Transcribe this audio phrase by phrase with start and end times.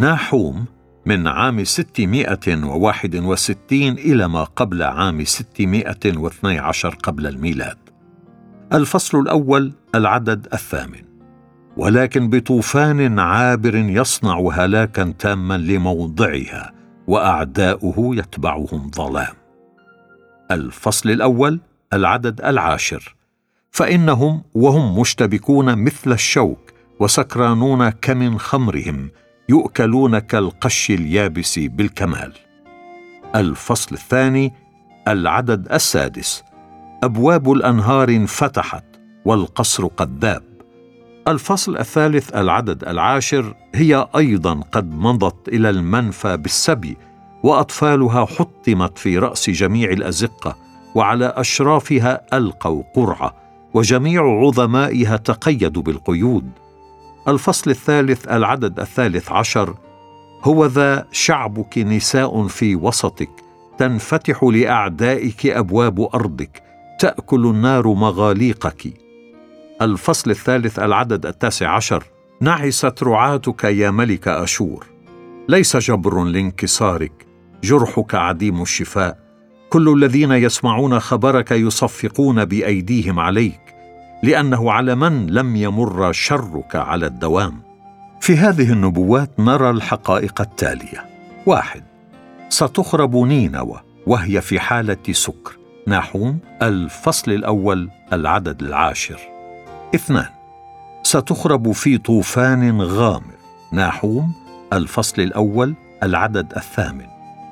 [0.00, 0.64] ناحوم
[1.06, 7.78] من عام 661 إلى ما قبل عام 612 قبل الميلاد.
[8.72, 11.02] الفصل الأول العدد الثامن.
[11.76, 16.72] ولكن بطوفان عابر يصنع هلاكا تاما لموضعها
[17.06, 19.34] وأعداؤه يتبعهم ظلام.
[20.50, 21.60] الفصل الأول
[21.92, 23.14] العدد العاشر.
[23.70, 29.10] فإنهم وهم مشتبكون مثل الشوك وسكرانون كمن خمرهم
[29.48, 32.32] يؤكلون كالقش اليابس بالكمال.
[33.34, 34.52] الفصل الثاني
[35.08, 36.44] العدد السادس.
[37.02, 38.84] أبواب الأنهار انفتحت
[39.24, 40.42] والقصر قد ذاب
[41.28, 46.96] الفصل الثالث العدد العاشر هي أيضا قد مضت إلى المنفى بالسبي
[47.42, 50.56] وأطفالها حطمت في رأس جميع الأزقة
[50.94, 53.34] وعلى أشرافها ألقوا قرعة
[53.74, 56.50] وجميع عظمائها تقيدوا بالقيود.
[57.28, 59.74] الفصل الثالث العدد الثالث عشر.
[60.42, 63.30] هو ذا شعبك نساء في وسطك
[63.78, 66.62] تنفتح لأعدائك أبواب أرضك
[67.00, 68.94] تأكل النار مغاليقك.
[69.82, 72.04] الفصل الثالث العدد التاسع عشر.
[72.40, 74.86] نعست رعاتك يا ملك أشور.
[75.48, 77.26] ليس جبر لانكسارك
[77.64, 79.18] جرحك عديم الشفاء.
[79.70, 83.75] كل الذين يسمعون خبرك يصفقون بأيديهم عليك.
[84.22, 87.60] لأنه على من لم يمر شرك على الدوام.
[88.20, 91.04] في هذه النبوات نرى الحقائق التالية.
[91.46, 91.82] واحد
[92.48, 95.56] ستخرب نينوى وهي في حالة سكر.
[95.86, 99.20] ناحوم الفصل الأول العدد العاشر.
[99.94, 100.28] اثنان
[101.02, 103.36] ستخرب في طوفان غامر
[103.72, 104.32] ناحوم
[104.72, 107.06] الفصل الأول العدد الثامن.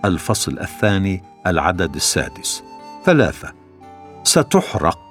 [0.05, 2.63] الفصل الثاني العدد السادس.
[3.05, 3.53] ثلاثة
[4.25, 5.04] ستحرق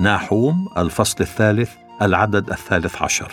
[0.00, 1.70] ناحوم الفصل الثالث
[2.02, 3.32] العدد الثالث عشر.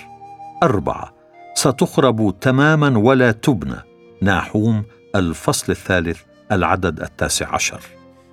[0.63, 1.13] أربعة.
[1.55, 3.75] ستخرب تماما ولا تبنى.
[4.21, 4.83] ناحوم
[5.15, 6.19] الفصل الثالث
[6.51, 7.79] العدد التاسع عشر.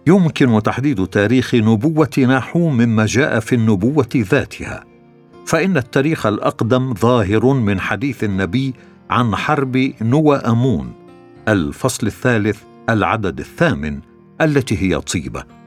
[0.06, 4.84] يمكن تحديد تاريخ نبوة ناحوم مما جاء في النبوة ذاتها.
[5.46, 8.74] فإن التاريخ الأقدم ظاهر من حديث النبي
[9.10, 10.92] عن حرب نوى أمون.
[11.48, 14.00] الفصل الثالث العدد الثامن
[14.40, 15.61] التي هي طيبة.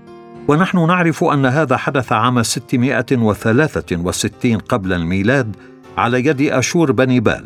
[0.48, 5.56] ونحن نعرف أن هذا حدث عام 663 قبل الميلاد
[5.98, 7.46] على يد أشور بني بال.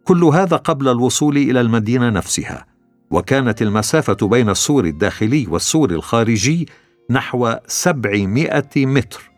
[0.04, 2.66] كل هذا قبل الوصول إلى المدينة نفسها.
[3.12, 6.68] وكانت المسافة بين السور الداخلي والسور الخارجي
[7.09, 9.31] نحو سبعمائة متر.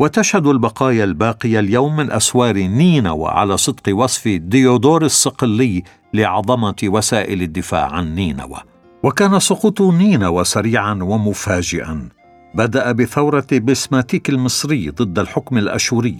[0.00, 5.82] وتشهد البقايا الباقية اليوم من أسوار نينوى على صدق وصف ديودور الصقلي
[6.14, 8.60] لعظمة وسائل الدفاع عن نينوى
[9.02, 12.08] وكان سقوط نينوى سريعا ومفاجئا.
[12.54, 16.18] بدأ بثورة بسماتيك المصري ضد الحكم الأشوري.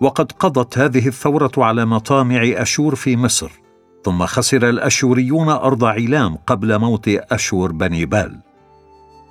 [0.00, 3.50] وقد قضت هذه الثورة على مطامع أشور في مصر.
[4.04, 8.40] ثم خسر الأشوريون أرض علام قبل موت أشور بني بال.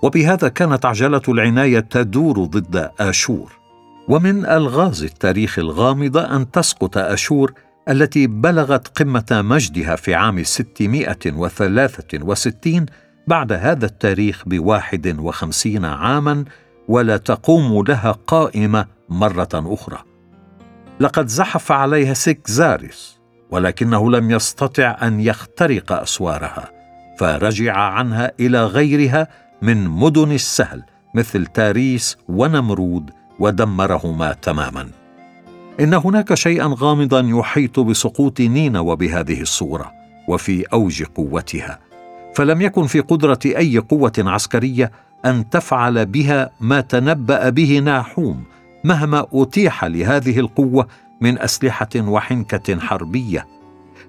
[0.06, 3.60] وبهذا كانت عجلة العناية تدور ضد آشور.
[4.08, 7.54] ومن ألغاز التاريخ الغامضة أن تسقط أشور
[7.90, 12.86] التي بلغت قمة مجدها في عام 663
[13.28, 16.46] بعد هذا التاريخ بواحد وخمسين عاما
[16.88, 19.98] ولا تقوم لها قائمة مرة أخرى.
[21.00, 23.20] لقد زحف عليها سكزاريس
[23.52, 26.72] ولكنه لم يستطع أن يخترق أسوارها
[27.20, 30.84] فرجع عنها إلى غيرها من مدن السهل
[31.16, 34.90] مثل تاريس ونمرود ودمرهما تماما.
[35.80, 39.92] إن هناك شيئا غامضا يحيط بسقوط نينوى بهذه الصورة
[40.28, 41.80] وفي أوج قوتها
[42.36, 44.92] فلم يكن في قدرة أي قوة عسكرية
[45.26, 48.44] أن تفعل بها ما تنبأ به ناحوم
[48.84, 50.88] مهما أتيح لهذه القوة
[51.22, 53.48] من أسلحة وحنكة حربية.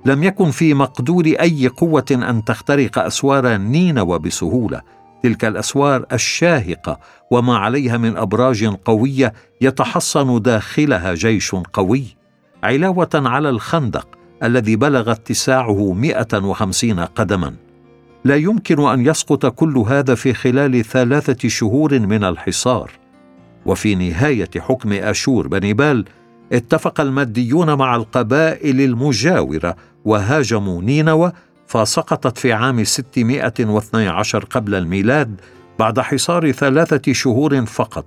[0.06, 6.98] لم يكن في مقدور أي قوة أن تخترق أسوار نينوى بسهولة تلك الأسوار الشاهقة
[7.30, 12.04] وما عليها من أبراج قوية يتحصن داخلها جيش قوي
[12.62, 14.08] علاوة على الخندق
[14.42, 17.54] الذي بلغ اتساعه 150 قدما.
[18.24, 22.90] لا يمكن أن يسقط كل هذا في خلال ثلاثة شهور من الحصار.
[23.66, 26.04] وفي نهاية حكم آشور بنيبال
[26.52, 31.32] اتفق الماديون مع القبائل المجاورة وهاجموا نينوى
[31.66, 35.40] فسقطت في عام 612 قبل الميلاد
[35.78, 38.04] بعد حصار ثلاثة شهور فقط.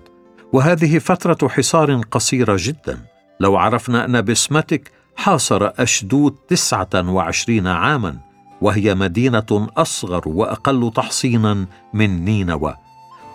[0.54, 2.98] وهذه فترة حصار قصيرة جدا.
[3.40, 8.18] لو عرفنا أن بسمتك حاصر أشدود تسعة وعشرين عاما
[8.62, 12.76] وهي مدينة أصغر وأقل تحصينا من نينوى.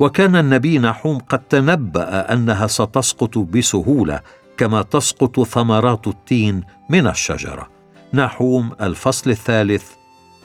[0.00, 4.20] وكان النبي نحوم قد تنبأ أنها ستسقط بسهولة
[4.56, 7.68] كما تسقط ثمرات التين من الشجرة.
[8.14, 9.84] نحوم الفصل الثالث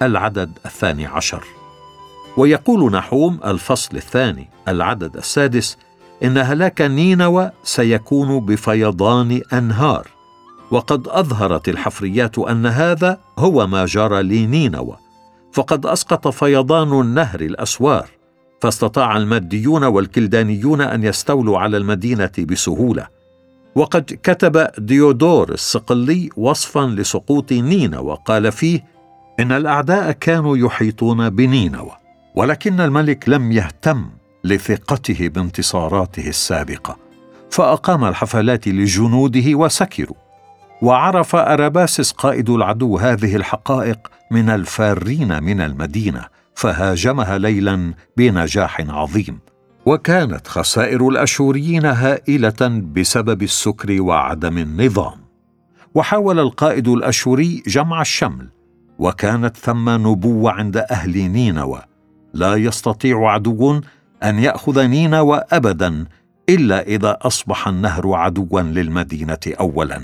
[0.02, 1.44] العدد الثاني عشر.
[2.38, 5.78] ويقول نحوم الفصل الثاني العدد السادس
[6.24, 10.08] إن هلاك نينوى سيكون بفيضان أنهار.
[10.72, 14.98] وقد أظهرت الحفريات أن هذا هو ما جرى لنينوى.
[15.54, 18.10] فقد أسقط فيضان النهر الأسوار.
[18.62, 23.08] فاستطاع الماديون والكلدانيون أن يستولوا على المدينة بسهولة.
[23.76, 28.99] وقد كتب ديودور الصقلي وصفا لسقوط نينوى وقال فيه
[29.40, 31.92] إن الأعداء كانوا يحيطون بنينوى
[32.36, 34.10] ولكن الملك لم يهتم
[34.44, 36.98] لثقته بانتصاراته السابقة
[37.50, 40.16] فأقام الحفلات لجنوده وسكروا
[40.82, 43.98] وعرف اراباسس قائد العدو هذه الحقائق
[44.32, 46.26] من الفارين من المدينة
[46.56, 49.40] فهاجمها ليلا بنجاح عظيم.
[49.86, 55.18] وكانت خسائر الأشوريين هائلة بسبب السكر وعدم النظام.
[55.96, 58.50] وحاول القائد الأشوري جمع الشمل
[59.00, 61.82] وكانت ثم نبوة عند أهل نينوى.
[62.34, 63.82] لا يستطيع عدو
[64.24, 66.06] أن يأخذ نينوى ابدا
[66.50, 70.02] إلا إذا أصبح النهر عدوا للمدينة اولا.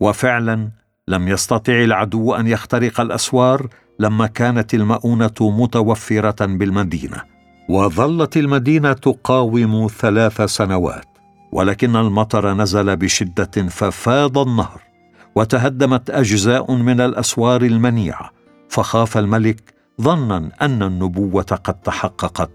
[0.00, 0.68] وفعلا
[1.08, 3.66] لم يستطع العدو أن يخترق الأسوار
[3.98, 7.22] لما كانت المؤونة متوفرة بالمدينة.
[7.68, 11.04] وظلت المدينة تقاوم ثلاث سنوات
[11.52, 14.91] ولكن المطر نزل بشدة ففاض النهر.
[15.34, 18.30] وتهدمت أجزاء من الأسوار المنيعة
[18.68, 22.50] فخاف الملك ظنا أن النبوة قد تحققت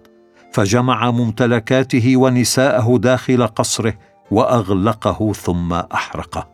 [0.52, 3.94] فجمع ممتلكاته ونساءه داخل قصره
[4.32, 6.48] وأغلقه ثم أحرقه.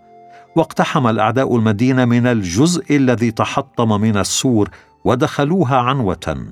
[0.56, 4.70] واقتحم الأعداء المدينة من الجزء الذي تحطم من السور
[5.06, 6.48] ودخلوها عنوة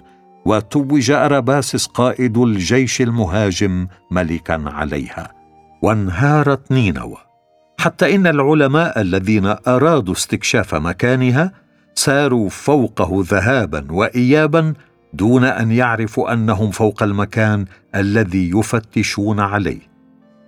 [0.46, 5.32] وتوج أراباسس قائد الجيش المهاجم ملكا عليها.
[5.82, 7.31] وانهارت نينوى.
[7.82, 11.52] حتى إن العلماء الذين أرادوا استكشاف مكانها
[11.96, 14.74] ساروا فوقه ذهابا وايابا
[15.14, 19.80] دون أن يعرفوا أنهم فوق المكان الذي يفتشون عليه.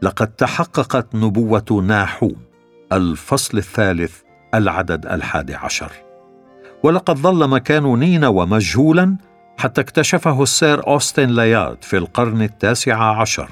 [0.02, 2.36] لقد تحققت نبوة ناحوم
[2.92, 4.14] الفصل الثالث
[4.54, 5.92] العدد الحادي عشر.
[6.84, 9.18] ولقد ظل مكان نينوى مجهولا
[9.58, 13.50] حتى اكتشفه السير أوستن لايارد في القرن التاسع عشر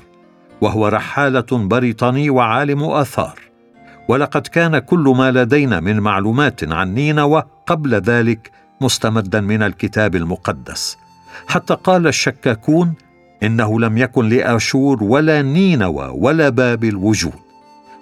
[0.62, 3.51] وهو رحالة بريطاني وعالم آثار.
[4.08, 10.98] ولقد كان كل ما لدينا من معلومات عن نينوى قبل ذلك مستمدا من الكتاب المقدس.
[11.48, 12.94] حتى قال الشكاكون
[13.44, 17.34] إنه لم يكن لآشور ولا نينوى ولا بابل وجود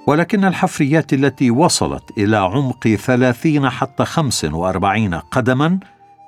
[0.08, 5.80] ولكن الحفريات التي وصلت إلى عمق ثلاثين حتى خمس وأربعين قدما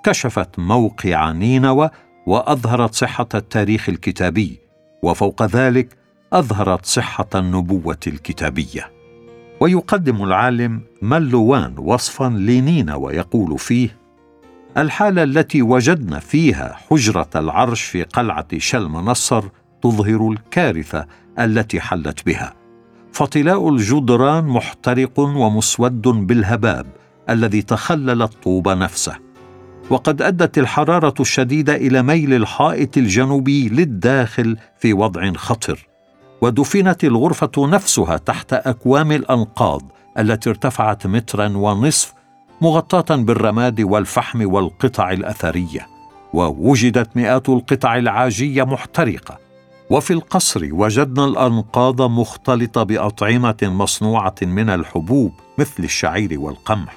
[0.04, 1.90] كشفت موقع نينوى
[2.25, 4.60] وأظهرت صحة التاريخ الكتابي
[5.04, 5.98] وفوق ذلك
[6.34, 9.00] أظهرت صحة النبوة الكتابية.
[9.62, 13.98] ويقدم العالم ملوان وصفا لنينا ويقول فيه
[14.77, 19.44] الحالة التي وجدنا فيها حجرة العرش في قلعة شلم نصر
[19.84, 21.06] تظهر الكارثة
[21.39, 22.53] التي حلت بها
[23.12, 26.86] فطلاء الجدران محترق ومسود بالهباب
[27.30, 29.15] الذي تخلل الطوب نفسه
[29.89, 35.91] وقد أدت الحرارة الشديدة إلى ميل الحائط الجنوبي للداخل في وضع خطر.
[36.42, 39.82] ودفنت الغرفة نفسها تحت أكوام الأنقاض
[40.20, 42.14] التي ارتفعت مترا ونصف
[42.62, 45.88] مغطاة بالرماد والفحم والقطع الأثرية.
[46.34, 49.38] ووجدت مئات القطع العاجية محترقة.
[49.90, 56.96] وفي القصر وجدنا الأنقاض مختلطة بأطعمة مصنوعة من الحبوب مثل الشعير والقمح.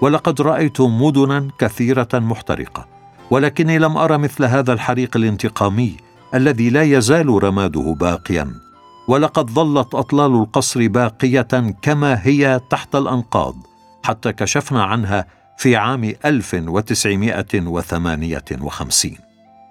[0.00, 2.86] ولقد رأيت مدنا كثيرة محترقة.
[3.30, 5.96] ولكني لم أرى مثل هذا الحريق الانتقامي
[6.34, 8.69] الذي لا يزال رماده باقيا.
[9.10, 13.56] ولقد ظلت أطلال القصر باقية كما هي تحت الأنقاض
[14.02, 15.26] حتى كشفنا عنها
[15.58, 19.16] في عام 1958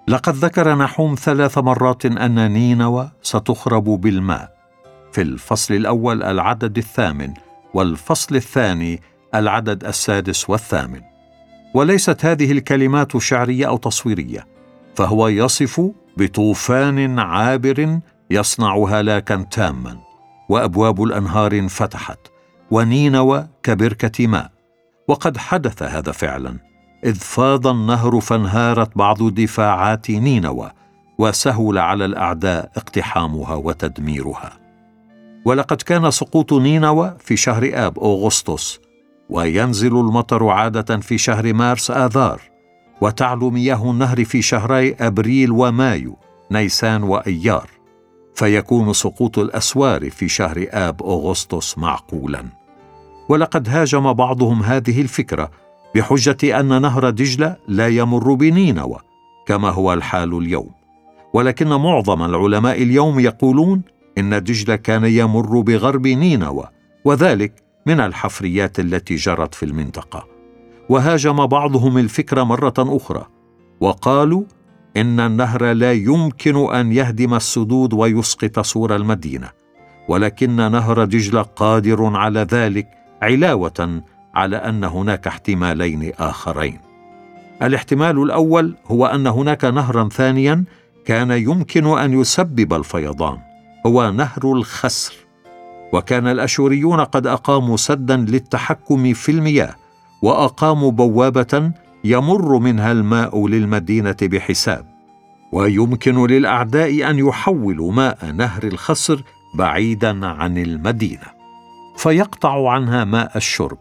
[0.08, 4.52] لقد ذكر نحوم ثلاث مرات أن نينوى ستخرب بالماء.
[5.12, 7.34] في الفصل الأول العدد الثامن
[7.74, 9.00] والفصل الثاني
[9.34, 11.00] العدد السادس والثامن.
[11.74, 14.46] وليست هذه الكلمات شعرية أو تصويرية
[14.94, 19.98] فهو يصف بطوفان عابر يصنع هلاكا تاما
[20.48, 22.18] وأبواب الأنهار انفتحت
[22.70, 24.50] ونينوى كبركه ماء.
[25.08, 26.56] وقد حدث هذا فعلا
[27.04, 30.70] إذ فاض النهر فانهارت بعض دفاعات نينوى
[31.18, 34.52] وسهل على الأعداء اقتحامها وتدميرها.
[35.44, 38.80] ولقد كان سقوط نينوى في شهر آب أغسطس
[39.30, 42.40] وينزل المطر عادة في شهر مارس آذار
[43.00, 46.18] وتعلو مياه النهر في شهري أبريل ومايو
[46.50, 47.79] نيسان وأيار.
[48.40, 52.44] فيكون سقوط الأسوار في شهر آب أغسطس معقولا.
[53.28, 55.50] ولقد هاجم بعضهم هذه الفكرة
[55.94, 58.96] بحجة أن نهر دجلة لا يمر بنينوى
[59.46, 60.70] كما هو الحال اليوم.
[61.34, 63.82] ولكن معظم العلماء اليوم يقولون
[64.18, 66.64] إن دجلة كان يمر بغرب نينوى
[67.04, 67.52] وذلك
[67.86, 70.26] من الحفريات التي جرت في المنطقة.
[70.88, 73.26] وهاجم بعضهم الفكرة مرة أخرى
[73.80, 74.42] وقالوا
[74.96, 79.48] إن النهر لا يمكن أن يهدم السدود ويسقط سور المدينة
[80.08, 82.88] ولكن نهر دجله قادر على ذلك
[83.22, 84.02] علاوة
[84.34, 86.78] على أن هناك احتمالين آخرين.
[87.62, 90.64] الاحتمال الأول هو أن هناك نهرا ثانيا
[91.04, 93.38] كان يمكن أن يسبب الفيضان
[93.86, 95.14] هو نهر الخسر.
[95.92, 99.74] وكان الأشوريون قد أقاموا سدا للتحكم في المياه
[100.22, 101.72] وأقاموا بوابة
[102.04, 104.86] يمر منها الماء للمدينة بحساب
[105.52, 109.22] ويمكن للأعداء أن يحولوا ماء نهر الخصر
[109.54, 111.40] بعيدا عن المدينة.
[111.96, 113.78] فيقطع عنها ماء الشرب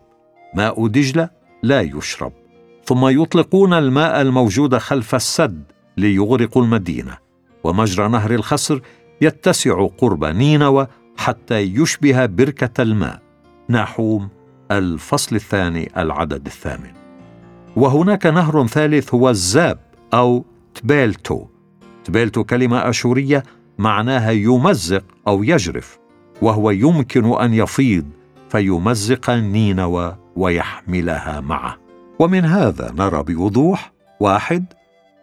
[0.55, 1.29] ماء دجلة
[1.63, 2.33] لا يشرب
[2.85, 5.63] ثم يطلقون الماء الموجود خلف السد
[5.97, 7.17] ليغرقوا المدينة
[7.63, 8.79] ومجرى نهر الخصر
[9.21, 13.21] يتسع قرب نينوى حتى يشبه بركة الماء.
[13.69, 14.29] نحوم
[14.71, 16.98] الفصل الثاني العدد الثامن.
[17.79, 19.79] وهناك نهر ثالث هو الزاب
[20.13, 20.45] أو
[20.75, 21.45] تبيلتو.
[22.03, 23.43] تبيلتو كلمة أشورية
[23.77, 25.99] معناها يمزق أو يجرف
[26.41, 28.05] وهو يمكن أن يفيض
[28.49, 31.77] فيمزق نينوى ويحملها معه.
[32.19, 34.65] ومن هذا نرى بوضوح واحد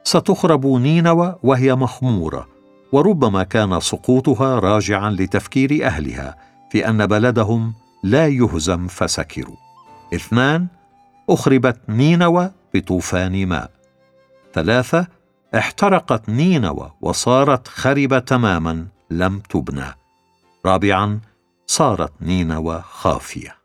[0.05, 2.47] ستخرب نينوى وهي مخمورة
[2.93, 6.37] وربما كان سقوطها راجعا لتفكير أهلها
[6.71, 7.73] في أن بلدهم
[8.03, 9.57] لا يهزم فسكروا.
[10.15, 10.67] اثنان
[11.29, 13.71] أخربت نينوى بطوفان ماء.
[14.55, 15.07] ثلاثة
[15.55, 19.95] احترقت نينوى وصارت خربه تماما لم تبنى.
[20.67, 21.21] رابعا
[21.67, 23.56] صارت نينوى خافية.